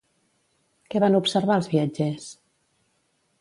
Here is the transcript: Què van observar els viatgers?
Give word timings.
Què 0.93 1.01
van 1.03 1.17
observar 1.19 1.59
els 1.61 1.69
viatgers? 1.75 2.27